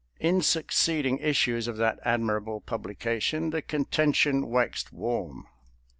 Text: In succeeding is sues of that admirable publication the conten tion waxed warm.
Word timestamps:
In 0.19 0.41
succeeding 0.41 1.19
is 1.19 1.37
sues 1.37 1.67
of 1.67 1.77
that 1.77 1.99
admirable 2.03 2.59
publication 2.59 3.51
the 3.51 3.61
conten 3.61 4.15
tion 4.15 4.49
waxed 4.49 4.91
warm. 4.91 5.45